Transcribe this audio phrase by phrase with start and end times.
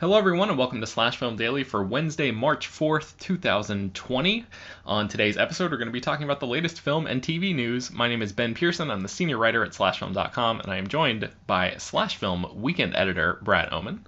[0.00, 4.46] Hello, everyone, and welcome to Slash Film Daily for Wednesday, March 4th, 2020.
[4.86, 7.92] On today's episode, we're going to be talking about the latest film and TV news.
[7.92, 8.90] My name is Ben Pearson.
[8.90, 13.40] I'm the senior writer at SlashFilm.com, and I am joined by Slash Film weekend editor
[13.42, 14.06] Brad Oman.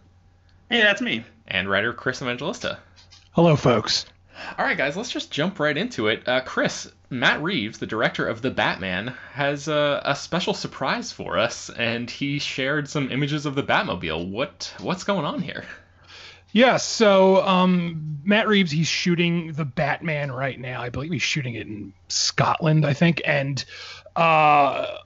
[0.70, 1.25] Hey, that's me.
[1.47, 2.78] And writer Chris Evangelista.
[3.32, 4.06] Hello, folks.
[4.59, 6.26] All right, guys, let's just jump right into it.
[6.26, 11.38] Uh, Chris, Matt Reeves, the director of The Batman, has a, a, special surprise for
[11.38, 14.30] us, and he shared some images of the Batmobile.
[14.30, 15.66] What what's going on here?
[16.52, 20.82] Yeah, so um, Matt Reeves, he's shooting the Batman right now.
[20.82, 23.22] I believe he's shooting it in Scotland, I think.
[23.24, 23.64] And
[24.16, 24.98] uh,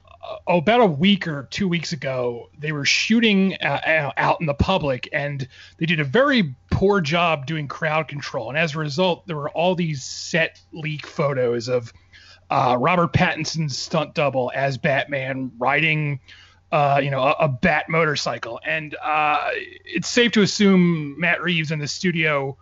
[0.49, 5.09] about a week or two weeks ago, they were shooting uh, out in the public,
[5.13, 5.47] and
[5.79, 8.49] they did a very poor job doing crowd control.
[8.49, 11.93] And as a result, there were all these set leak photos of
[12.51, 16.21] uh, Robert Pattinson's stunt double as Batman riding
[16.73, 18.61] uh, you know, a, a, bat motorcycle.
[18.65, 19.51] And uh,
[19.85, 22.57] it's safe to assume Matt Reeves in the studio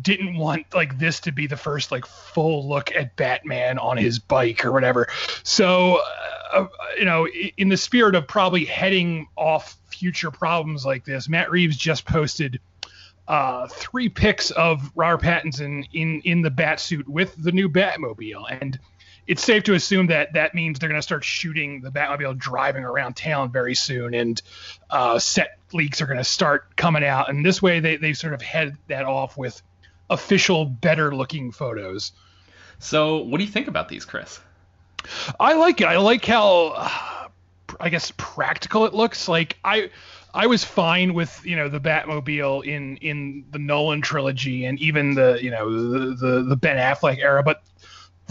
[0.00, 4.18] didn't want like this to be the first like full look at Batman on his
[4.18, 5.06] bike or whatever.
[5.42, 6.00] So,
[6.52, 11.50] uh, you know, in the spirit of probably heading off future problems like this, Matt
[11.50, 12.58] Reeves just posted
[13.28, 18.44] uh, three pics of Robert Pattinson in in the bat suit with the new Batmobile,
[18.60, 18.78] and
[19.26, 22.84] it's safe to assume that that means they're going to start shooting the Batmobile driving
[22.84, 24.42] around town very soon, and
[24.90, 27.30] uh, set leaks are going to start coming out.
[27.30, 29.62] And this way, they they sort of head that off with
[30.10, 32.12] official, better looking photos.
[32.78, 34.40] So, what do you think about these, Chris?
[35.38, 35.86] I like it.
[35.86, 37.28] I like how,
[37.78, 39.28] I guess, practical it looks.
[39.28, 39.90] Like I.
[40.34, 45.12] I was fine with you know the Batmobile in in the Nolan trilogy and even
[45.12, 47.62] the you know the the, the Ben Affleck era, but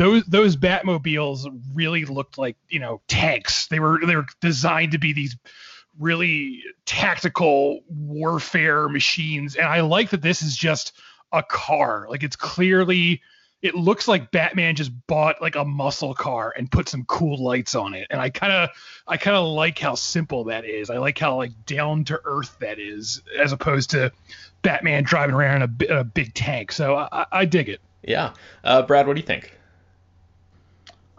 [0.01, 1.45] those those Batmobiles
[1.75, 3.67] really looked like you know tanks.
[3.67, 5.37] They were they were designed to be these
[5.99, 10.93] really tactical warfare machines, and I like that this is just
[11.31, 12.07] a car.
[12.09, 13.21] Like it's clearly
[13.61, 17.75] it looks like Batman just bought like a muscle car and put some cool lights
[17.75, 18.07] on it.
[18.09, 18.69] And I kind of
[19.07, 20.89] I kind of like how simple that is.
[20.89, 24.11] I like how like down to earth that is as opposed to
[24.63, 26.71] Batman driving around in a, a big tank.
[26.71, 27.81] So I, I dig it.
[28.01, 28.33] Yeah.
[28.63, 29.55] Uh, Brad, what do you think?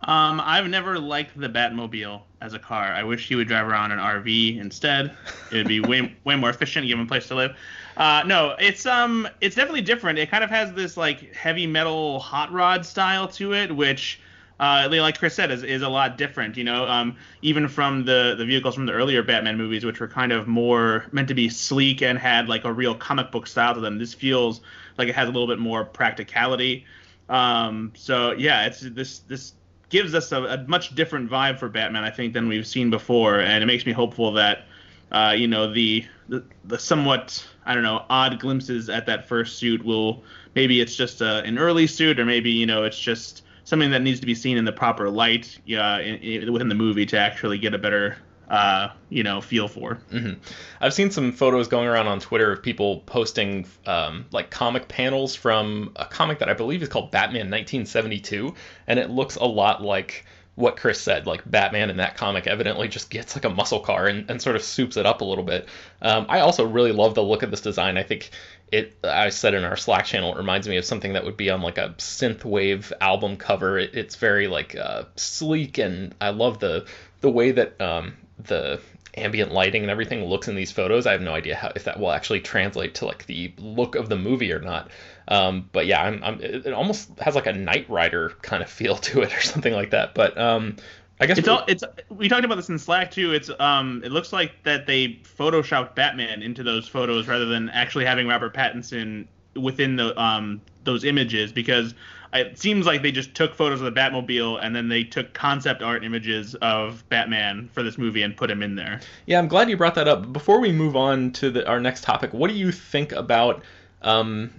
[0.05, 2.93] Um, I've never liked the Batmobile as a car.
[2.93, 5.17] I wish he would drive around an RV instead.
[5.53, 7.57] It'd be way way more efficient, give him a place to live.
[7.97, 10.19] Uh, no, it's um, it's definitely different.
[10.19, 14.21] It kind of has this like heavy metal hot rod style to it, which.
[14.61, 16.57] Uh, like Chris said, is, is a lot different.
[16.57, 20.07] You know, um, even from the the vehicles from the earlier Batman movies, which were
[20.07, 23.75] kind of more meant to be sleek and had like a real comic book style
[23.75, 23.99] to them.
[23.99, 24.61] This feels
[24.99, 26.85] like it has a little bit more practicality.
[27.29, 29.55] Um, so yeah, it's this this
[29.93, 33.39] gives us a, a, much different vibe for Batman, I think, than we've seen before,
[33.41, 34.65] and it makes me hopeful that
[35.13, 39.59] uh, you know the, the, the somewhat I don't know odd glimpses at that first
[39.59, 40.25] suit will
[40.55, 44.03] maybe it's just a, an early suit, or maybe you know it's just something that
[44.03, 47.19] needs to be seen in the proper light uh, in, in, within the movie to
[47.19, 48.17] actually get a better
[48.49, 49.99] uh, you know, feel for.
[50.11, 50.41] Mm-hmm.
[50.81, 55.35] I've seen some photos going around on Twitter of people posting um, like comic panels
[55.35, 58.55] from a comic that I believe is called Batman 1972,
[58.87, 61.27] and it looks a lot like what Chris said.
[61.27, 64.57] Like Batman in that comic evidently just gets like a muscle car and, and sort
[64.57, 65.69] of soups it up a little bit.
[66.03, 67.97] Um, I also really love the look of this design.
[67.97, 68.31] I think
[68.71, 68.99] it.
[69.03, 71.63] I said in our Slack channel, it reminds me of something that would be on
[71.63, 73.79] like a synthwave album cover.
[73.79, 76.87] It, it's very like uh, sleek, and I love the
[77.21, 78.81] the way that um, the
[79.15, 81.07] ambient lighting and everything looks in these photos.
[81.07, 84.09] I have no idea how if that will actually translate to like the look of
[84.09, 84.91] the movie or not.
[85.29, 88.97] Um, but yeah, I'm, I'm, it almost has like a Knight Rider kind of feel
[88.97, 90.15] to it or something like that.
[90.15, 90.77] But um,
[91.21, 93.33] I guess it's all it's we talked about this in Slack too.
[93.33, 98.05] It's um it looks like that they photoshopped Batman into those photos rather than actually
[98.05, 101.95] having Robert Pattinson within the um those images because
[102.33, 105.83] it seems like they just took photos of the Batmobile and then they took concept
[105.83, 109.01] art images of Batman for this movie and put him in there.
[109.27, 110.33] Yeah, I'm glad you brought that up.
[110.33, 113.63] Before we move on to the, our next topic, what do you think about
[114.03, 114.51] um,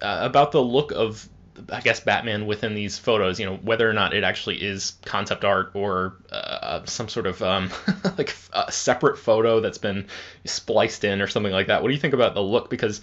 [0.00, 1.28] uh, about the look of
[1.70, 5.44] I guess Batman within these photos, you know, whether or not it actually is concept
[5.44, 7.70] art or uh, some sort of um,
[8.18, 10.06] like a separate photo that's been
[10.44, 11.82] spliced in or something like that.
[11.82, 12.70] What do you think about the look?
[12.70, 13.00] Because,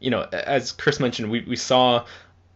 [0.00, 2.04] you know, as Chris mentioned, we, we saw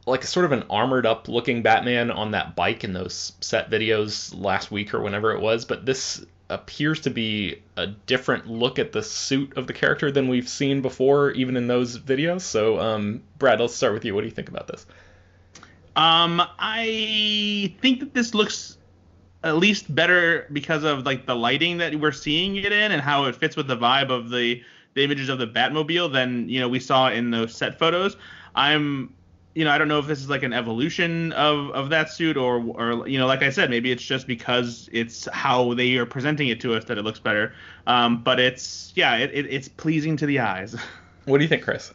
[0.06, 4.32] like sort of an armored up looking Batman on that bike in those set videos
[4.40, 8.92] last week or whenever it was, but this appears to be a different look at
[8.92, 12.42] the suit of the character than we've seen before, even in those videos.
[12.42, 14.14] So, um, Brad, let's start with you.
[14.14, 14.86] What do you think about this?
[15.96, 18.78] Um, I think that this looks
[19.42, 23.24] at least better because of like the lighting that we're seeing it in and how
[23.24, 24.62] it fits with the vibe of the
[24.94, 28.16] the images of the Batmobile than you know we saw in those set photos.
[28.54, 29.12] I'm
[29.56, 32.36] you know, I don't know if this is like an evolution of, of that suit
[32.36, 36.04] or, or, you know, like I said, maybe it's just because it's how they are
[36.04, 37.54] presenting it to us that it looks better.
[37.86, 40.76] Um, but it's, yeah, it, it, it's pleasing to the eyes.
[41.24, 41.92] What do you think, Chris?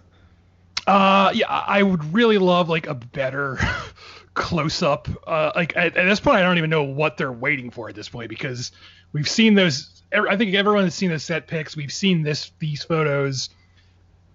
[0.86, 3.58] Uh, yeah, I would really love like a better
[4.34, 5.08] close up.
[5.25, 7.96] Uh, like at, at this point, I don't even know what they're waiting for at
[7.96, 8.74] this point because
[9.13, 10.04] we've seen those.
[10.12, 11.78] I think everyone has seen the set pics.
[11.78, 13.52] We've seen this these photos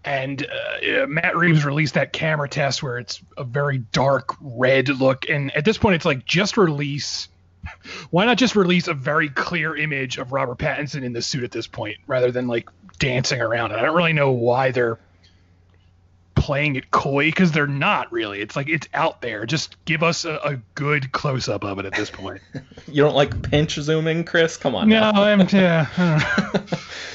[0.07, 5.29] and uh, Matt Reeves released that camera test where it's a very dark red look,
[5.29, 7.29] and at this point, it's like just release.
[8.11, 11.51] Why not just release a very clear image of Robert Pattinson in the suit at
[11.51, 13.79] this point, rather than like dancing around it?
[13.79, 15.01] I don't really know why they're
[16.37, 18.41] playing it coy because they're not really.
[18.41, 19.47] It's like it's out there.
[19.47, 22.41] Just give us a, a good close up of it at this point.
[22.87, 24.57] you don't like pinch zooming, Chris?
[24.57, 24.89] Come on.
[24.89, 25.89] No, I'm yeah.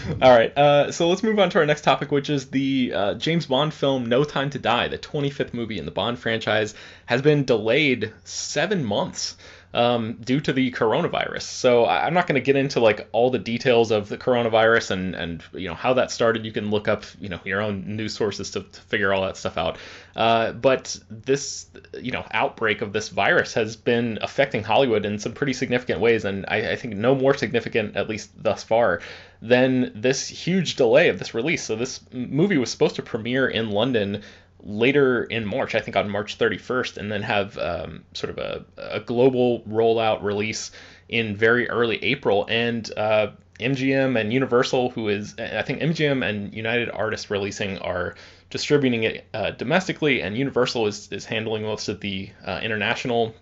[0.22, 0.56] All right.
[0.58, 3.74] Uh, so let's move on to our next topic, which is the uh, James Bond
[3.74, 6.74] film No Time to Die, the 25th movie in the Bond franchise,
[7.06, 9.38] has been delayed seven months
[9.74, 11.44] um, due to the coronavirus.
[11.44, 15.16] So I'm not going to get into like all the details of the coronavirus and
[15.16, 16.46] and you know how that started.
[16.46, 19.38] You can look up you know your own news sources to, to figure all that
[19.38, 19.78] stuff out.
[20.16, 21.68] Uh, but this
[22.00, 26.26] you know outbreak of this virus has been affecting Hollywood in some pretty significant ways,
[26.26, 29.02] and I, I think no more significant at least thus far
[29.42, 31.64] than this huge delay of this release.
[31.64, 34.22] So this movie was supposed to premiere in London
[34.64, 38.66] later in March, I think on March 31st, and then have um, sort of a,
[38.78, 40.72] a, global rollout release
[41.10, 42.46] in very early April.
[42.48, 48.16] And uh, MGM and Universal, who is, I think MGM and United Artists Releasing are
[48.50, 53.34] distributing it uh, domestically, and Universal is, is handling most of the uh, international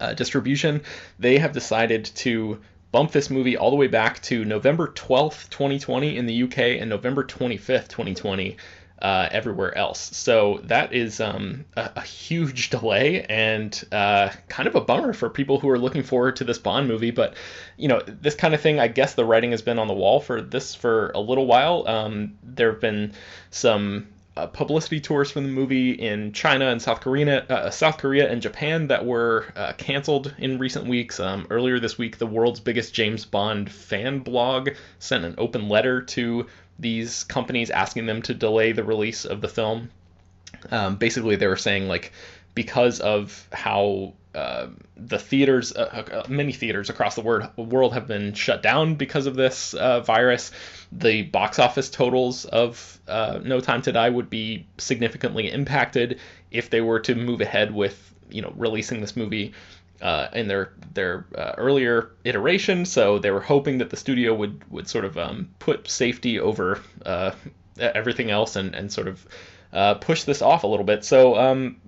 [0.00, 0.82] uh, distribution.
[1.18, 2.60] They have decided to
[2.92, 6.88] bump this movie all the way back to November 12th, 2020 in the UK and
[6.88, 8.56] November 25th, 2020
[9.04, 10.00] uh, everywhere else.
[10.16, 15.28] So that is um, a, a, huge delay and uh, kind of a bummer for
[15.28, 17.10] people who are looking forward to this Bond movie.
[17.10, 17.34] But
[17.76, 20.20] you know, this kind of thing, I guess the writing has been on the wall
[20.20, 21.86] for this for a little while.
[21.86, 23.12] Um, there have been
[23.50, 24.06] some
[24.38, 28.40] uh, publicity tours for the movie in China and South Korea, uh, South Korea and
[28.40, 31.20] Japan that were uh, canceled in recent weeks.
[31.20, 36.00] Um, earlier this week, the world's biggest James Bond fan blog sent an open letter
[36.00, 36.46] to
[36.78, 39.90] these companies asking them to delay the release of the film.
[40.70, 42.12] Um, basically, they were saying like
[42.54, 44.66] because of how uh,
[44.96, 47.20] the theaters, uh, uh, many theaters across the
[47.56, 50.50] world, have been shut down because of this uh, virus.
[50.90, 56.70] The box office totals of uh, No Time to Die would be significantly impacted if
[56.70, 59.52] they were to move ahead with, you know, releasing this movie
[60.04, 61.26] uh, in their their
[61.58, 62.84] earlier iteration.
[62.84, 66.80] So they were hoping that the studio would would sort of um, put safety over
[67.78, 69.26] everything else and and sort of.
[70.00, 71.04] push this off a little bit.
[71.04, 71.80] So um,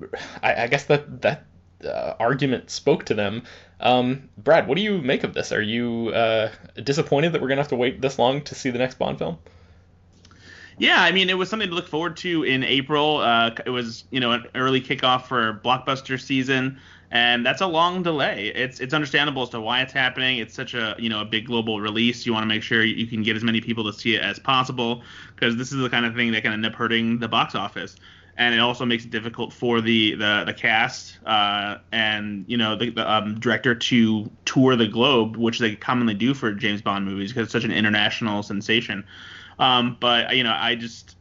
[0.43, 1.45] I, I guess that that
[1.85, 3.43] uh, argument spoke to them.
[3.81, 5.53] Um, Brad, what do you make of this?
[5.53, 6.51] Are you uh,
[6.83, 9.39] disappointed that we're gonna have to wait this long to see the next Bond film?
[10.79, 13.19] Yeah, I mean, it was something to look forward to in April.
[13.19, 16.79] Uh, it was, you know, an early kickoff for blockbuster season,
[17.11, 18.53] and that's a long delay.
[18.55, 20.39] It's it's understandable as to why it's happening.
[20.39, 22.27] It's such a you know a big global release.
[22.27, 24.39] You want to make sure you can get as many people to see it as
[24.39, 25.03] possible
[25.35, 27.97] because this is the kind of thing that can end up hurting the box office
[28.39, 32.77] and it also makes it difficult for the the, the cast uh, and you know
[32.77, 37.05] the, the um, director to tour the globe, which they commonly do for James Bond
[37.05, 39.05] movies because it's such an international sensation.
[39.59, 41.16] Um, but you know, I just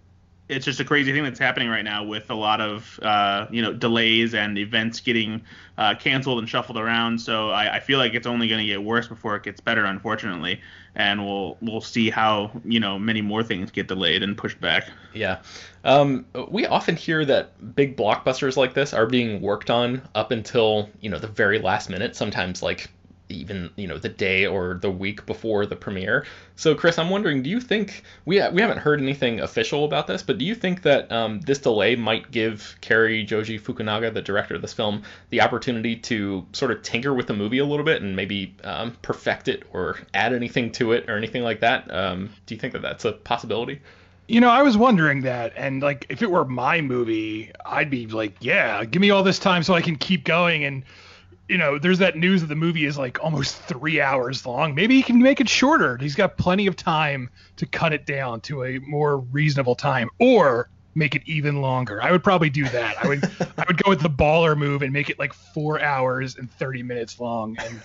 [0.48, 3.62] it's just a crazy thing that's happening right now with a lot of uh, you
[3.62, 5.42] know delays and events getting
[5.78, 7.20] uh, canceled and shuffled around.
[7.20, 9.86] So I, I feel like it's only going to get worse before it gets better,
[9.86, 10.62] unfortunately.
[10.96, 14.88] And we'll we'll see how you know many more things get delayed and pushed back.
[15.14, 15.42] Yeah,
[15.84, 20.90] um, we often hear that big blockbusters like this are being worked on up until
[21.02, 22.16] you know the very last minute.
[22.16, 22.92] Sometimes like
[23.29, 26.25] even you know the day or the week before the premiere.
[26.55, 30.24] So Chris, I'm wondering, do you think we we haven't heard anything official about this,
[30.24, 34.55] but do you think that um, this delay might give Cary Joji Fukunaga, the director
[34.55, 38.01] of this film, the opportunity to sort of tinker with the movie a little bit
[38.01, 41.91] and maybe um, perfect it or add anything to it or anything like that?
[41.94, 43.82] Um, do you think that that's a possibility?
[44.27, 48.08] You know, I was wondering that, and like, if it were my movie, I'd be
[48.08, 50.84] like, yeah, give me all this time so I can keep going and
[51.48, 54.74] you know, there's that news that the movie is like almost three hours long.
[54.74, 55.98] Maybe he can make it shorter.
[55.98, 60.70] He's got plenty of time to cut it down to a more reasonable time, or
[60.96, 62.02] make it even longer.
[62.02, 63.04] I would probably do that.
[63.04, 63.24] I would
[63.58, 66.82] I would go with the baller move and make it like four hours and thirty
[66.82, 67.82] minutes long, and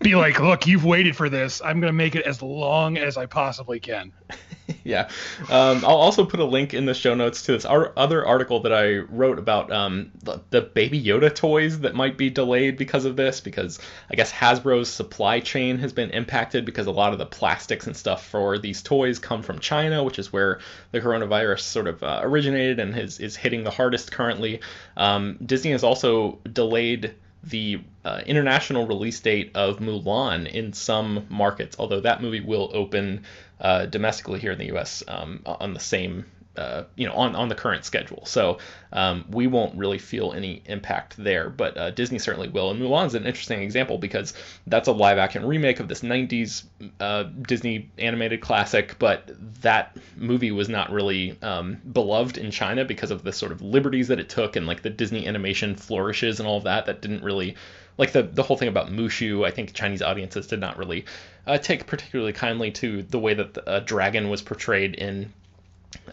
[0.00, 1.62] be like, look, you've waited for this.
[1.64, 4.12] I'm gonna make it as long as I possibly can.
[4.84, 5.08] yeah.
[5.50, 8.60] Um, I'll also put a link in the show notes to this ar- other article
[8.60, 13.04] that I wrote about um, the, the, Baby Yoda toys that might be delayed because
[13.04, 13.78] of this, because
[14.10, 17.96] I guess Hasbro's supply chain has been impacted because a lot of the plastics and
[17.96, 20.60] stuff for these toys come from China, which is where
[20.92, 24.60] the coronavirus sort of uh, originated and is, is hitting the hardest currently.
[24.96, 31.76] Um, Disney has also delayed the uh, international release date of Mulan in some markets,
[31.78, 33.24] although that movie will open
[33.60, 35.02] uh, domestically here in the U.S.
[35.06, 36.24] Um, on the same
[36.58, 38.26] uh, you know, on, on the current schedule.
[38.26, 38.58] So
[38.92, 42.70] um, we won't really feel any impact there, but uh, Disney certainly will.
[42.72, 44.34] And Mulan's an interesting example because
[44.66, 46.64] that's a live action remake of this 90s
[46.98, 49.30] uh, Disney animated classic, but
[49.62, 54.08] that movie was not really um, beloved in China because of the sort of liberties
[54.08, 57.22] that it took and like the Disney animation flourishes and all of that that didn't
[57.22, 57.54] really
[57.98, 61.04] like the the whole thing about Mushu, I think Chinese audiences did not really
[61.46, 65.32] uh, take particularly kindly to the way that a dragon was portrayed in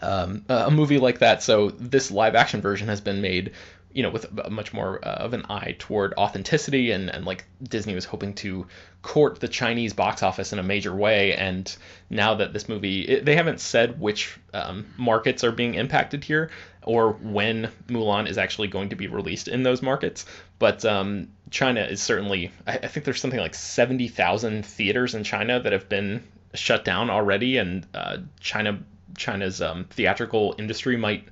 [0.02, 1.42] um, a movie like that.
[1.42, 3.52] So this live action version has been made,
[3.92, 7.46] you know, with a much more uh, of an eye toward authenticity and, and like
[7.62, 8.66] Disney was hoping to
[9.02, 11.34] court the Chinese box office in a major way.
[11.34, 11.74] And
[12.10, 16.50] now that this movie, it, they haven't said which um, markets are being impacted here
[16.82, 20.26] or when Mulan is actually going to be released in those markets.
[20.58, 25.60] But um, China is certainly, I, I think there's something like 70,000 theaters in China
[25.60, 26.22] that have been
[26.54, 28.80] shut down already, and uh, China
[29.16, 31.26] China's um, theatrical industry might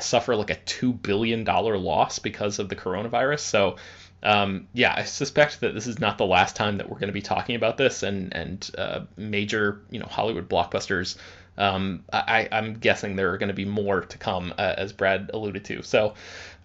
[0.00, 3.40] suffer like a two billion dollar loss because of the coronavirus.
[3.40, 3.76] So,
[4.22, 7.12] um, yeah, I suspect that this is not the last time that we're going to
[7.12, 11.16] be talking about this, and and uh, major you know Hollywood blockbusters.
[11.58, 15.30] Um, I, I'm guessing there are going to be more to come, uh, as Brad
[15.32, 15.82] alluded to.
[15.82, 16.12] So,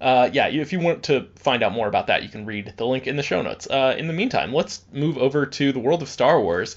[0.02, 2.86] uh, yeah, if you want to find out more about that, you can read the
[2.86, 3.68] link in the show notes.
[3.68, 6.76] Uh, in the meantime, let's move over to the world of Star Wars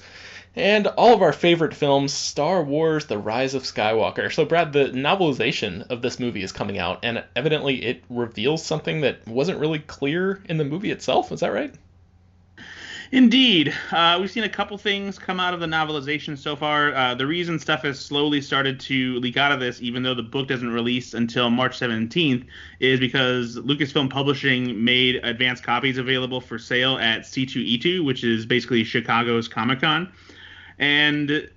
[0.55, 4.33] and all of our favorite films, Star Wars: The Rise of Skywalker.
[4.33, 9.01] So, Brad, the novelization of this movie is coming out, and evidently it reveals something
[9.01, 11.31] that wasn't really clear in the movie itself.
[11.31, 11.73] Is that right?
[13.11, 13.73] Indeed.
[13.91, 16.93] Uh, we've seen a couple things come out of the novelization so far.
[16.93, 20.23] Uh, the reason stuff has slowly started to leak out of this, even though the
[20.23, 22.45] book doesn't release until March 17th,
[22.79, 28.83] is because Lucasfilm Publishing made advanced copies available for sale at C2E2, which is basically
[28.83, 30.11] Chicago's Comic Con.
[30.79, 31.49] And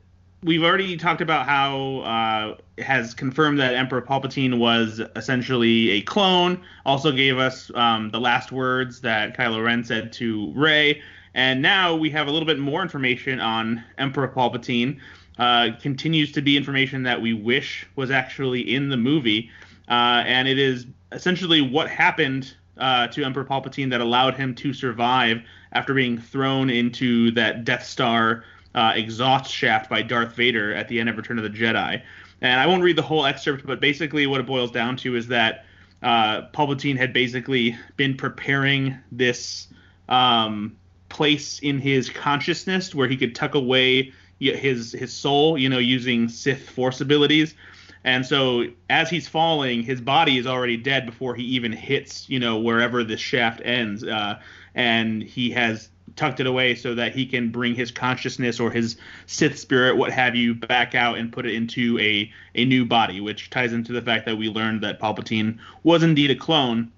[0.43, 6.63] we've already talked about how uh, has confirmed that Emperor Palpatine was essentially a clone.
[6.87, 11.03] Also gave us um, the last words that Kylo Ren said to Rey,
[11.35, 14.99] and now we have a little bit more information on Emperor Palpatine.
[15.39, 19.51] Uh, continues to be information that we wish was actually in the movie,
[19.89, 24.73] uh, and it is essentially what happened uh, to Emperor Palpatine that allowed him to
[24.73, 25.41] survive
[25.73, 28.43] after being thrown into that Death Star
[28.79, 32.01] uh, exhaust shaft by Darth Vader at the end of Return of the Jedi.
[32.41, 35.27] And I won't read the whole excerpt, but basically what it boils down to is
[35.27, 35.65] that
[36.01, 39.67] uh, Palpatine had basically been preparing this
[40.09, 40.77] um,
[41.09, 46.29] place in his consciousness where he could tuck away his his soul, you know, using
[46.29, 47.57] Sith Force abilities.
[48.05, 52.39] And so as he's falling, his body is already dead before he even hits, you
[52.39, 54.05] know, wherever this shaft ends.
[54.05, 54.39] Uh,
[54.77, 58.97] and he has tucked it away so that he can bring his consciousness or his
[59.27, 63.21] Sith spirit, what have you, back out and put it into a, a new body,
[63.21, 66.93] which ties into the fact that we learned that Palpatine was indeed a clone,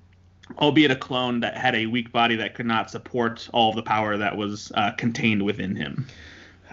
[0.58, 3.82] albeit a clone that had a weak body that could not support all of the
[3.82, 6.06] power that was uh, contained within him.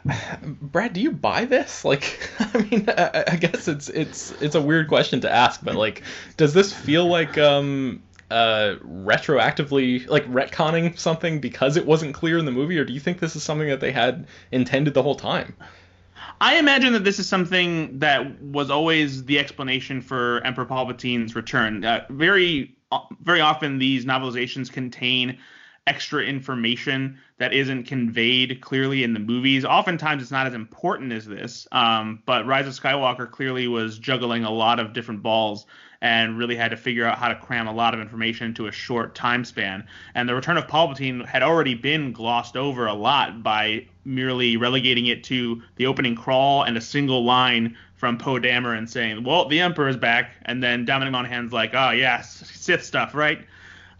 [0.44, 1.84] Brad, do you buy this?
[1.88, 5.76] Like, I mean, I, I, guess it's it's it's a weird question to ask, but
[5.76, 6.04] like,
[6.36, 12.46] does this feel like um uh, retroactively like retconning something because it wasn't clear in
[12.46, 15.16] the movie, or do you think this is something that they had intended the whole
[15.16, 15.56] time?
[16.40, 21.84] I imagine that this is something that was always the explanation for Emperor Palpatine's return.
[21.84, 22.76] Uh, very,
[23.22, 25.40] very often these novelizations contain
[25.88, 29.66] extra information that isn't conveyed clearly in the movies.
[29.66, 31.68] Oftentimes, it's not as important as this.
[31.72, 35.66] Um, but Rise of Skywalker clearly was juggling a lot of different balls
[36.02, 38.72] and really had to figure out how to cram a lot of information into a
[38.72, 39.88] short time span.
[40.14, 45.08] And the Return of Palpatine had already been glossed over a lot by merely relegating
[45.08, 49.60] it to the opening crawl and a single line from Poe Dameron saying, "Well, the
[49.60, 53.40] Emperor is back," and then Dominic Monaghan's like, "Oh yeah, Sith stuff, right?"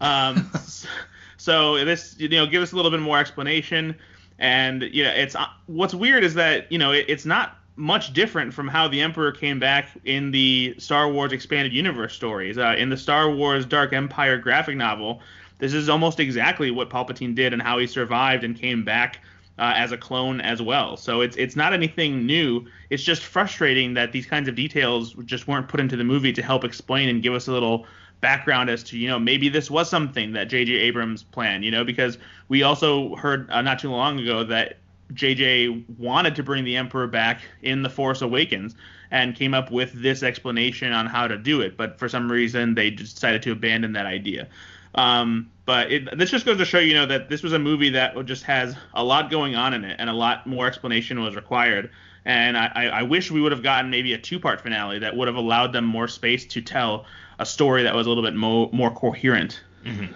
[0.00, 0.50] Um,
[1.38, 3.96] so this, you know, give us a little bit more explanation.
[4.38, 5.34] And you know, it's
[5.66, 9.32] what's weird is that you know it, it's not much different from how the Emperor
[9.32, 12.58] came back in the Star Wars expanded universe stories.
[12.58, 15.22] Uh, in the Star Wars Dark Empire graphic novel,
[15.58, 19.20] this is almost exactly what Palpatine did and how he survived and came back
[19.58, 20.96] uh, as a clone as well.
[20.96, 22.66] So it's it's not anything new.
[22.90, 26.42] It's just frustrating that these kinds of details just weren't put into the movie to
[26.42, 27.86] help explain and give us a little
[28.20, 30.72] background as to you know maybe this was something that J.J.
[30.72, 31.64] Abrams planned.
[31.64, 34.78] You know because we also heard uh, not too long ago that
[35.14, 38.74] JJ wanted to bring the Emperor back in The Force Awakens
[39.10, 42.74] and came up with this explanation on how to do it, but for some reason
[42.74, 44.48] they decided to abandon that idea.
[44.94, 47.90] Um, but it, this just goes to show you know that this was a movie
[47.90, 51.36] that just has a lot going on in it, and a lot more explanation was
[51.36, 51.90] required.
[52.24, 55.36] And I, I wish we would have gotten maybe a two-part finale that would have
[55.36, 57.06] allowed them more space to tell
[57.38, 60.12] a story that was a little bit mo- more coherent Mm-hmm.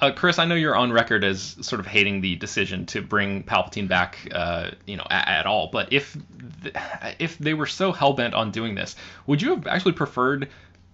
[0.00, 3.42] Uh, Chris, I know you're on record as sort of hating the decision to bring
[3.44, 5.68] Palpatine back, uh, you know, at, at, all.
[5.72, 6.16] But if
[6.62, 6.74] th-
[7.18, 10.48] if they were so hell bent on doing this, would you have actually preferred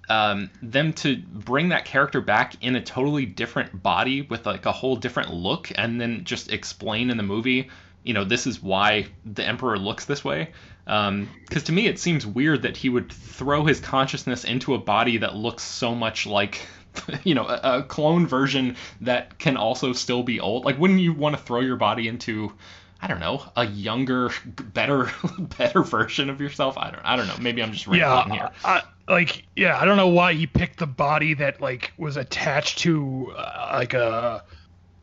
[0.08, 4.72] um, them to bring that character back in a totally different body with like a
[4.72, 7.70] whole different look, and then just explain in the movie,
[8.04, 10.50] you know, this is why the Emperor looks this way?
[10.84, 11.28] Because um,
[11.64, 15.36] to me, it seems weird that he would throw his consciousness into a body that
[15.36, 16.60] looks so much like
[17.24, 20.64] you know, a, a, clone version that can also still be old.
[20.64, 22.52] Like, wouldn't you want to throw your body into,
[23.00, 25.10] I don't know, a younger, better,
[25.58, 26.76] better version of yourself?
[26.76, 27.36] I don't, I don't know.
[27.40, 28.50] Maybe I'm just rambling yeah, here.
[28.64, 32.78] I, like, yeah, I don't know why he picked the body that like was attached
[32.80, 34.44] to uh, like a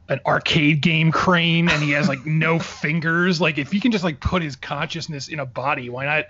[0.10, 4.04] an arcade game crane and he has like no fingers like if he can just
[4.04, 6.26] like put his consciousness in a body why not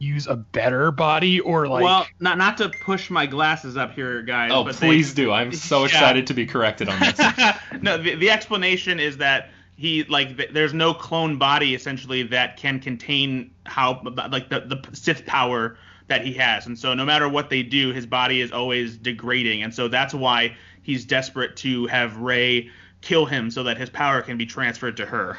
[0.00, 4.22] use a better body or like well not not to push my glasses up here
[4.22, 5.30] guys oh please they, do.
[5.32, 7.20] I'm so excited to be corrected on this.
[7.82, 12.80] No the, the explanation is that he like there's no clone body essentially that can
[12.80, 15.76] contain how like the, the sith power
[16.08, 16.66] that he has.
[16.66, 19.62] And so no matter what they do his body is always degrading.
[19.62, 24.22] And so that's why he's desperate to have rey kill him so that his power
[24.22, 25.38] can be transferred to her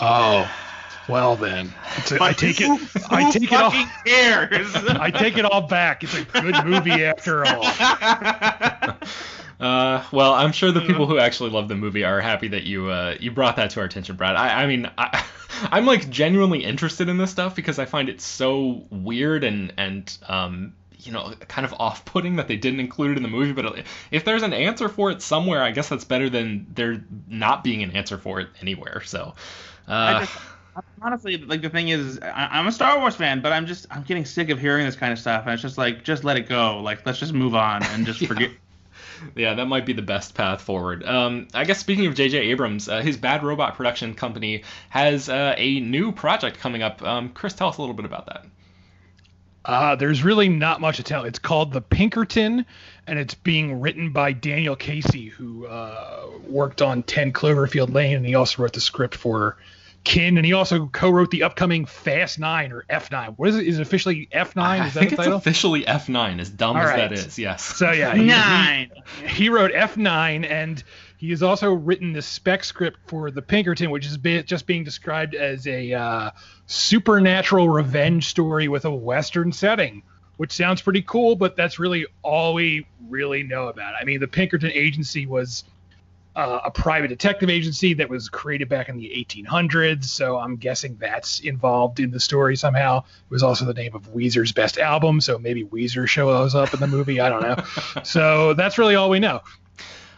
[0.00, 0.50] oh
[1.08, 1.72] well then,
[2.12, 2.80] a, I take it.
[3.10, 3.72] I take it all.
[4.06, 4.72] Cares?
[4.88, 6.04] I take it all back.
[6.04, 7.64] It's a good movie after all.
[9.62, 12.90] Uh, well, I'm sure the people who actually love the movie are happy that you
[12.90, 14.34] uh, you brought that to our attention, Brad.
[14.34, 15.24] I, I mean, I,
[15.62, 20.18] I'm like genuinely interested in this stuff because I find it so weird and and
[20.28, 23.52] um, you know kind of off-putting that they didn't include it in the movie.
[23.52, 27.64] But if there's an answer for it somewhere, I guess that's better than there not
[27.64, 29.02] being an answer for it anywhere.
[29.04, 29.34] So.
[29.88, 30.26] Uh,
[31.02, 34.04] honestly like the thing is I, am a star wars fan but i'm just i'm
[34.04, 36.48] getting sick of hearing this kind of stuff and it's just like just let it
[36.48, 38.28] go like let's just move on and just yeah.
[38.28, 38.52] forget
[39.34, 41.04] yeah, that might be the best path forward.
[41.04, 42.38] Um, I guess speaking of J.J.
[42.38, 47.02] Abrams, uh, his Bad Robot production company has uh, a new project coming up.
[47.02, 48.46] Um, Chris, tell us a little bit about that.
[49.64, 51.24] Uh, there's really not much to tell.
[51.24, 52.66] It's called The Pinkerton,
[53.06, 58.26] and it's being written by Daniel Casey, who uh, worked on 10 Cloverfield Lane, and
[58.26, 59.56] he also wrote the script for
[60.04, 63.30] Kin, and he also co-wrote the upcoming Fast Nine or F Nine.
[63.36, 63.66] What is it?
[63.66, 64.80] Is it officially F Nine?
[64.80, 66.40] I think it's officially F Nine.
[66.40, 66.96] As dumb All as right.
[66.96, 67.62] that is, yes.
[67.62, 68.90] So yeah, he, nine.
[69.20, 70.82] He, he, wrote F Nine, and
[71.18, 74.82] he has also written the spec script for the Pinkerton, which is be, just being
[74.82, 76.30] described as a uh,
[76.66, 80.02] supernatural revenge story with a Western setting.
[80.38, 83.92] Which sounds pretty cool, but that's really all we really know about.
[83.92, 83.98] It.
[84.00, 85.62] I mean, the Pinkerton agency was
[86.34, 90.04] uh, a private detective agency that was created back in the 1800s.
[90.04, 92.98] So I'm guessing that's involved in the story somehow.
[92.98, 96.80] It was also the name of Weezer's best album, so maybe Weezer shows up in
[96.80, 97.20] the movie.
[97.20, 97.56] I don't know.
[98.02, 99.42] so that's really all we know.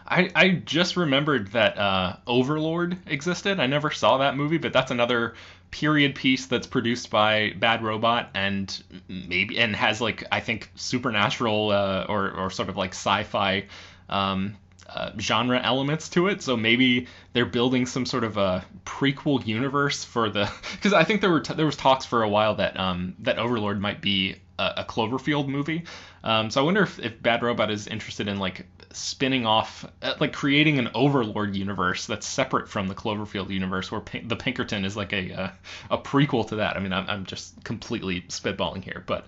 [0.07, 3.59] I, I just remembered that uh, Overlord existed.
[3.59, 5.33] I never saw that movie, but that's another
[5.71, 11.71] period piece that's produced by Bad Robot and maybe and has like I think supernatural
[11.71, 13.65] uh, or or sort of like sci-fi
[14.07, 14.55] um,
[14.87, 16.41] uh, genre elements to it.
[16.41, 21.21] So maybe they're building some sort of a prequel universe for the because I think
[21.21, 24.37] there were t- there was talks for a while that um, that Overlord might be
[24.59, 25.83] a, a Cloverfield movie.
[26.23, 30.13] Um, so I wonder if, if Bad Robot is interested in like spinning off, uh,
[30.19, 34.85] like creating an Overlord universe that's separate from the Cloverfield universe, where P- the Pinkerton
[34.85, 35.53] is like a, a,
[35.91, 36.77] a prequel to that.
[36.77, 39.25] I mean, I'm, I'm just completely spitballing here, but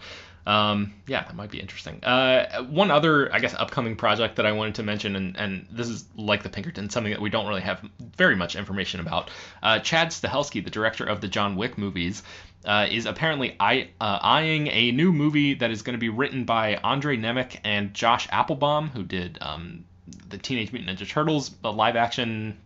[0.47, 2.01] um, yeah, that might be interesting.
[2.05, 5.89] Uh, one other, I guess, upcoming project that I wanted to mention, and, and this
[5.89, 7.81] is like the Pinkerton, something that we don't really have
[8.15, 9.29] very much information about.
[9.61, 12.23] Uh, Chad Stahelski, the director of the John Wick movies,
[12.63, 16.45] uh, is apparently eye, uh, eyeing a new movie that is going to be written
[16.45, 19.83] by Andre Nemec and Josh Applebaum, who did um,
[20.29, 22.57] the Teenage Mutant Ninja Turtles, the live action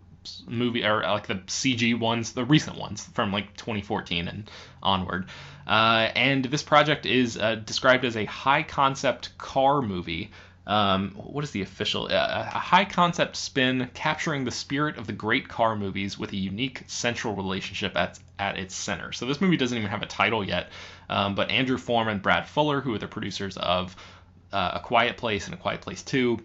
[0.47, 5.27] movie or like the CG ones, the recent ones from like 2014 and onward.
[5.67, 10.31] Uh, and this project is uh, described as a high concept car movie.
[10.67, 12.05] Um, what is the official?
[12.05, 16.37] Uh, a high concept spin capturing the spirit of the great car movies with a
[16.37, 19.11] unique central relationship at, at its center.
[19.11, 20.69] So this movie doesn't even have a title yet,
[21.09, 23.95] um, but Andrew Form and Brad Fuller, who are the producers of
[24.53, 26.39] uh, A Quiet Place and A Quiet Place 2,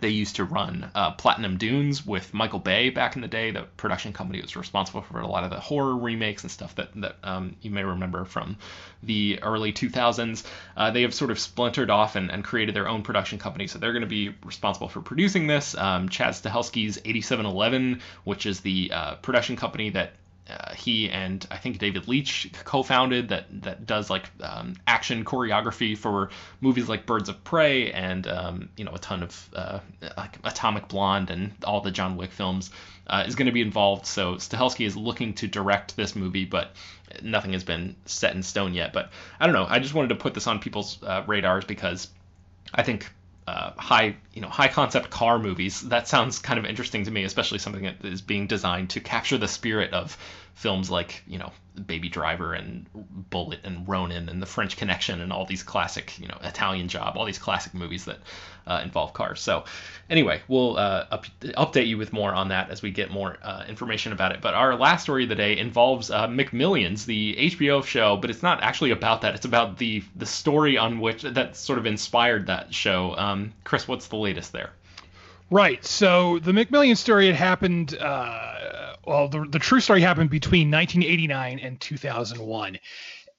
[0.00, 3.50] they used to run uh, Platinum Dunes with Michael Bay back in the day.
[3.50, 6.88] The production company was responsible for a lot of the horror remakes and stuff that,
[6.96, 8.56] that um, you may remember from
[9.02, 10.44] the early 2000s.
[10.76, 13.78] Uh, they have sort of splintered off and, and, created their own production company, so
[13.78, 15.76] they're going to be responsible for producing this.
[15.76, 20.12] Um, Chad Stahelski's 8711, which is the uh, production company that
[20.52, 25.96] uh, he and I think David Leitch co-founded that that does like um, action choreography
[25.96, 29.78] for movies like Birds of Prey and um, you know a ton of uh,
[30.16, 32.70] like Atomic Blonde and all the John Wick films
[33.06, 34.06] uh, is going to be involved.
[34.06, 36.72] So Stahelski is looking to direct this movie, but
[37.22, 38.92] nothing has been set in stone yet.
[38.92, 39.10] But
[39.40, 39.66] I don't know.
[39.68, 42.08] I just wanted to put this on people's uh, radars because
[42.74, 43.10] I think
[43.46, 47.24] uh, high you know high concept car movies that sounds kind of interesting to me
[47.24, 50.16] especially something that is being designed to capture the spirit of
[50.54, 51.50] films like you know
[51.86, 52.86] Baby Driver and
[53.30, 57.16] Bullitt and Ronin and The French Connection and all these classic you know Italian Job
[57.16, 58.18] all these classic movies that
[58.66, 59.64] uh, involve cars so
[60.10, 63.64] anyway we'll uh, up, update you with more on that as we get more uh,
[63.68, 67.84] information about it but our last story of the day involves uh, McMillions the HBO
[67.84, 71.56] show but it's not actually about that it's about the the story on which that
[71.56, 74.70] sort of inspired that show um, Chris what's the latest there
[75.52, 75.84] Right.
[75.84, 77.94] So the McMillions story had happened.
[77.94, 78.61] Uh,
[79.06, 82.78] well, the, the true story happened between 1989 and 2001.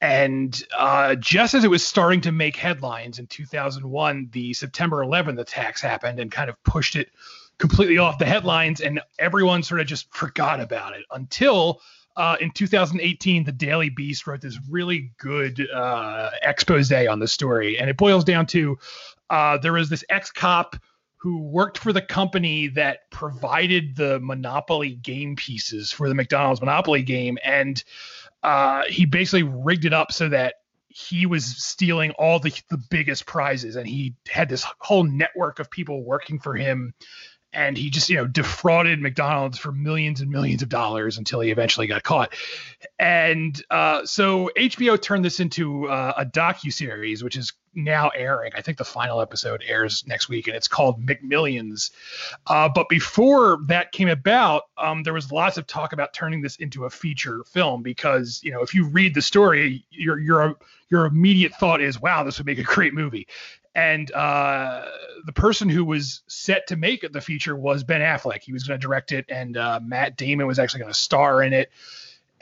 [0.02, 5.40] And uh, just as it was starting to make headlines in 2001, the September 11th
[5.40, 7.10] attacks happened and kind of pushed it
[7.58, 11.80] completely off the headlines, and everyone sort of just forgot about it until
[12.16, 17.80] uh, in 2018, the Daily Beast wrote this really good uh, expose on the story,
[17.80, 18.78] and it boils down to
[19.30, 20.76] uh, there was this ex-cop
[21.24, 27.02] who worked for the company that provided the Monopoly game pieces for the McDonald's Monopoly
[27.02, 27.82] game, and
[28.44, 30.56] uh, he basically rigged it up so that
[30.90, 35.72] he was stealing all the the biggest prizes, and he had this whole network of
[35.72, 36.94] people working for him
[37.54, 41.52] and he just you know defrauded McDonald's for millions and millions of dollars until he
[41.52, 42.34] eventually got caught.
[43.00, 48.52] And uh, so HBO turned this into uh, a docu series, which is now airing.
[48.56, 51.92] I think the final episode airs next week, and it's called McMillions.
[52.48, 56.58] Uh, but before that came about, um, there was lots of talk about turning this
[56.58, 60.58] into a feature film because you know if you read the story, your your
[60.90, 63.28] your immediate thought is, wow, this would make a great movie
[63.76, 64.86] and uh,
[65.26, 68.44] the person who was set to make the feature was Ben Affleck.
[68.44, 71.42] He was going to direct it, and uh, Matt Damon was actually going to star
[71.42, 71.72] in it.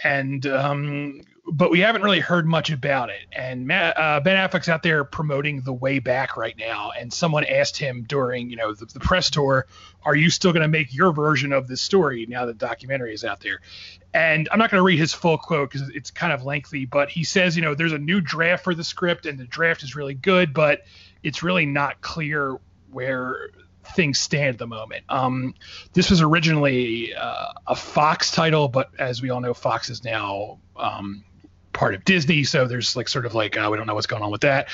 [0.03, 1.21] And um,
[1.53, 3.25] but we haven't really heard much about it.
[3.33, 6.91] And Matt, uh, Ben Affleck's out there promoting The Way Back right now.
[6.97, 9.67] And someone asked him during you know the, the press tour,
[10.03, 13.13] "Are you still going to make your version of this story now that the documentary
[13.13, 13.59] is out there?"
[14.13, 17.09] And I'm not going to read his full quote because it's kind of lengthy, but
[17.09, 19.93] he says, you know, there's a new draft for the script, and the draft is
[19.93, 20.83] really good, but
[21.21, 22.57] it's really not clear
[22.91, 23.49] where
[23.95, 25.03] things stand at the moment.
[25.09, 25.55] Um,
[25.91, 30.59] this was originally uh, a Fox title, but as we all know, Fox is now
[30.77, 31.25] um,
[31.81, 34.21] part of Disney, so there's like sort of like uh, we don't know what's going
[34.21, 34.69] on with that.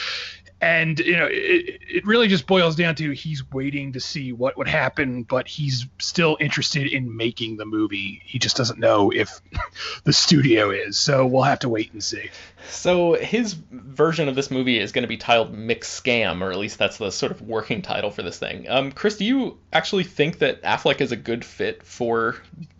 [0.59, 4.57] And you know it, it really just boils down to he's waiting to see what
[4.57, 8.21] would happen but he's still interested in making the movie.
[8.25, 9.39] He just doesn't know if
[10.03, 12.29] the studio is so we'll have to wait and see.
[12.69, 16.77] So his version of this movie is going to be titled "McScam," or at least
[16.77, 18.67] that's the sort of working title for this thing.
[18.67, 22.35] Um, chris do you actually think that affleck is a good fit for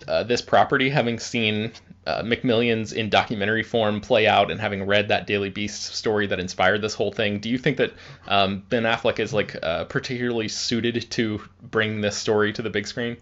[0.06, 1.72] uh, this property having seen
[2.08, 6.40] uh, McMillions in documentary form play out and having read that Daily Beast story that
[6.40, 7.92] inspired this whole thing, do you think that
[8.28, 12.88] um, Ben Affleck is like uh, particularly suited to bring this story to the big
[12.88, 13.18] screen?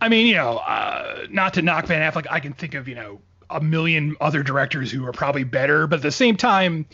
[0.00, 2.96] I mean, you know, uh, not to knock Ben Affleck, I can think of you
[2.96, 6.86] know a million other directors who are probably better, but at the same time.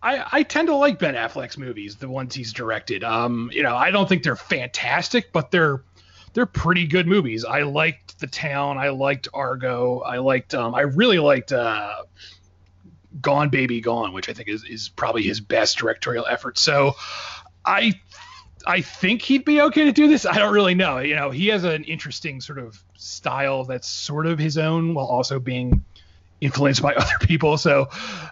[0.00, 3.02] I, I tend to like Ben Affleck's movies, the ones he's directed.
[3.02, 5.82] Um, you know, I don't think they're fantastic, but they're
[6.38, 7.44] they're pretty good movies.
[7.44, 8.78] I liked The Town.
[8.78, 10.02] I liked Argo.
[10.02, 10.54] I liked.
[10.54, 12.04] Um, I really liked uh,
[13.20, 16.56] Gone Baby Gone, which I think is is probably his best directorial effort.
[16.56, 16.94] So,
[17.64, 18.00] I
[18.64, 20.26] I think he'd be okay to do this.
[20.26, 20.98] I don't really know.
[20.98, 25.06] You know, he has an interesting sort of style that's sort of his own while
[25.06, 25.84] also being
[26.40, 27.58] influenced by other people.
[27.58, 27.88] So,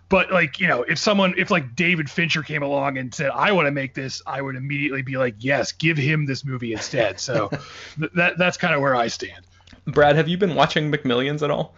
[0.08, 3.52] but like, you know, if someone, if like David Fincher came along and said, I
[3.52, 7.20] want to make this, I would immediately be like, yes, give him this movie instead.
[7.20, 7.48] So
[7.98, 9.46] th- that, that's kind of where I stand.
[9.86, 11.74] Brad, have you been watching McMillions at all?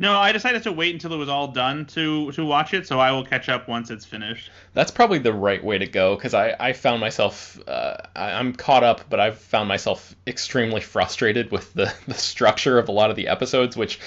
[0.00, 3.00] No, I decided to wait until it was all done to to watch it, so
[3.00, 4.48] I will catch up once it's finished.
[4.72, 8.52] That's probably the right way to go because I, I found myself uh, I, I'm
[8.52, 13.10] caught up, but I've found myself extremely frustrated with the, the structure of a lot
[13.10, 13.98] of the episodes, which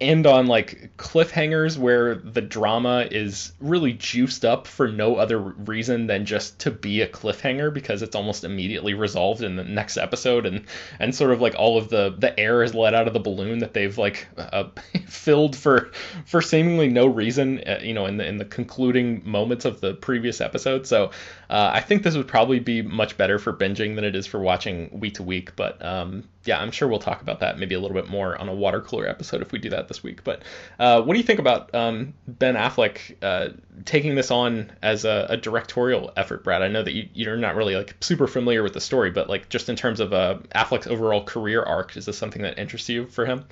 [0.00, 6.06] end on like cliffhangers where the drama is really juiced up for no other reason
[6.06, 10.46] than just to be a cliffhanger because it's almost immediately resolved in the next episode
[10.46, 10.64] and
[11.00, 13.58] and sort of like all of the the air is let out of the balloon
[13.58, 14.64] that they've like uh,
[15.06, 15.90] filled for
[16.24, 19.94] for seemingly no reason uh, you know in the in the concluding moments of the
[19.94, 21.10] previous episode so
[21.50, 24.40] uh, I think this would probably be much better for binging than it is for
[24.40, 27.80] watching week to week but um yeah, I'm sure we'll talk about that maybe a
[27.80, 30.24] little bit more on a water cooler episode if we do that this week.
[30.24, 30.42] But
[30.78, 33.50] uh, what do you think about um, Ben Affleck uh,
[33.84, 36.62] taking this on as a, a, directorial effort, Brad?
[36.62, 39.50] I know that you, are not really like super familiar with the story, but like
[39.50, 43.06] just in terms of uh, Affleck's overall career arc, is this something that interests you
[43.06, 43.44] for him?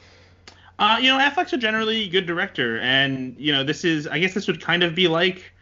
[0.79, 4.35] Uh, you know, Affleck's a generally good director, and you know, this is I guess
[4.35, 5.53] this would kind of be like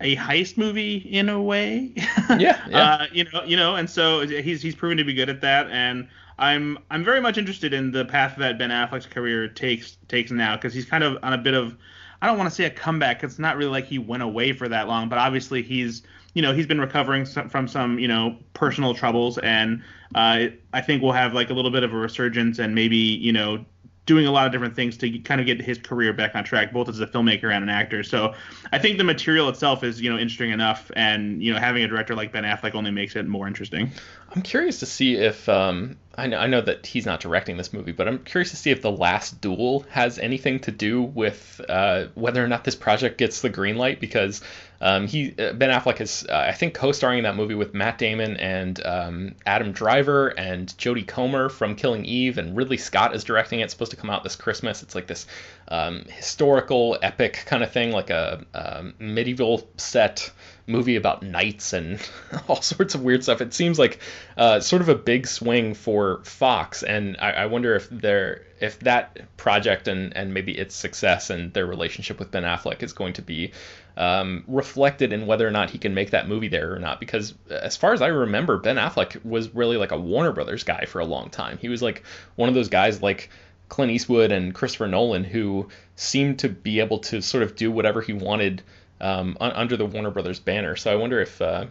[0.00, 1.92] a heist movie in a way.
[1.96, 2.94] yeah, yeah.
[2.94, 5.68] Uh, you know, you know, and so he's he's proven to be good at that,
[5.70, 10.30] and I'm I'm very much interested in the path that Ben Affleck's career takes takes
[10.30, 11.76] now because he's kind of on a bit of
[12.22, 13.22] I don't want to say a comeback.
[13.22, 16.02] It's not really like he went away for that long, but obviously he's
[16.34, 19.82] you know he's been recovering from some you know personal troubles, and
[20.14, 23.32] uh, I think we'll have like a little bit of a resurgence and maybe you
[23.32, 23.64] know
[24.06, 26.72] doing a lot of different things to kind of get his career back on track,
[26.72, 28.02] both as a filmmaker and an actor.
[28.02, 28.34] So
[28.72, 31.88] I think the material itself is, you know, interesting enough, and you know, having a
[31.88, 33.90] director like Ben Affleck only makes it more interesting.
[34.32, 37.72] I'm curious to see if um, I know I know that he's not directing this
[37.72, 41.60] movie, but I'm curious to see if the Last Duel has anything to do with
[41.68, 44.40] uh, whether or not this project gets the green light because
[44.80, 47.98] um, he uh, Ben Affleck is uh, I think co-starring in that movie with Matt
[47.98, 53.24] Damon and um, Adam Driver and Jodie Comer from Killing Eve, and Ridley Scott is
[53.24, 53.64] directing it.
[53.64, 54.82] It's supposed to come out this Christmas.
[54.82, 55.26] It's like this
[55.70, 60.30] um, historical epic kind of thing, like a, a medieval set
[60.66, 62.00] movie about knights and
[62.48, 63.40] all sorts of weird stuff.
[63.40, 64.00] It seems like
[64.36, 68.78] uh, sort of a big swing for Fox, and I, I wonder if they're if
[68.80, 73.14] that project and and maybe its success and their relationship with Ben Affleck is going
[73.14, 73.52] to be
[73.96, 77.00] um, reflected in whether or not he can make that movie there or not.
[77.00, 80.84] Because as far as I remember, Ben Affleck was really like a Warner Brothers guy
[80.86, 81.58] for a long time.
[81.58, 82.02] He was like
[82.36, 83.30] one of those guys like
[83.70, 88.02] Clint Eastwood and Christopher Nolan who seemed to be able to sort of do whatever
[88.02, 88.62] he wanted
[89.00, 90.76] um, under the Warner Brothers banner.
[90.76, 91.66] So I wonder if, uh,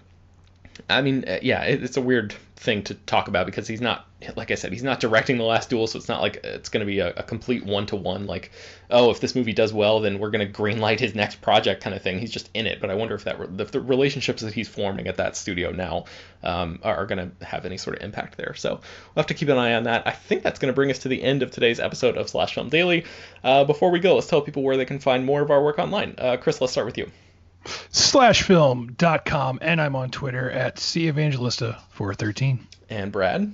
[0.89, 4.51] I mean, uh, yeah, it's a weird thing to talk about because he's not, like
[4.51, 6.85] I said, he's not directing the last duel, so it's not like it's going to
[6.85, 8.51] be a, a complete one to one, like,
[8.89, 11.95] oh, if this movie does well, then we're going to greenlight his next project kind
[11.95, 12.19] of thing.
[12.19, 15.07] He's just in it, but I wonder if that if the relationships that he's forming
[15.07, 16.05] at that studio now
[16.43, 18.53] um, are, are going to have any sort of impact there.
[18.55, 18.81] So we'll
[19.17, 20.05] have to keep an eye on that.
[20.05, 22.53] I think that's going to bring us to the end of today's episode of Slash
[22.53, 23.05] Film Daily.
[23.43, 25.79] Uh, before we go, let's tell people where they can find more of our work
[25.79, 26.15] online.
[26.17, 27.09] Uh, Chris, let's start with you
[27.65, 32.59] slashfilm.com and I'm on Twitter at cevangelista413.
[32.89, 33.53] And Brad?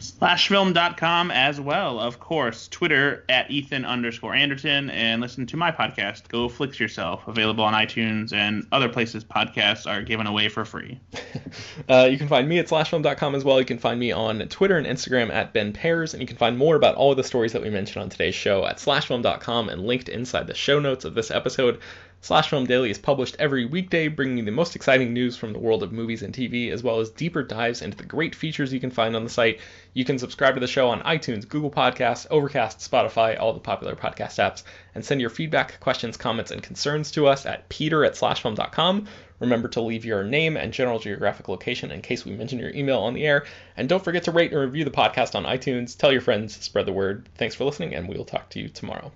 [0.00, 2.68] Slashfilm.com as well, of course.
[2.68, 7.74] Twitter at Ethan underscore Anderton and listen to my podcast, Go Flix Yourself, available on
[7.74, 10.98] iTunes and other places podcasts are given away for free.
[11.90, 13.58] uh, you can find me at slashfilm.com as well.
[13.58, 16.56] You can find me on Twitter and Instagram at Ben Pears, and you can find
[16.56, 19.86] more about all of the stories that we mentioned on today's show at slashfilm.com and
[19.86, 21.78] linked inside the show notes of this episode.
[22.22, 25.58] Slash Film Daily is published every weekday, bringing you the most exciting news from the
[25.58, 28.78] world of movies and TV, as well as deeper dives into the great features you
[28.78, 29.58] can find on the site.
[29.94, 33.96] You can subscribe to the show on iTunes, Google Podcasts, Overcast, Spotify, all the popular
[33.96, 38.12] podcast apps, and send your feedback, questions, comments, and concerns to us at peter at
[38.12, 39.06] slashfilm.com.
[39.38, 42.98] Remember to leave your name and general geographic location in case we mention your email
[42.98, 43.46] on the air.
[43.78, 45.96] And don't forget to rate and review the podcast on iTunes.
[45.96, 47.30] Tell your friends, spread the word.
[47.36, 49.10] Thanks for listening, and we will talk to you tomorrow.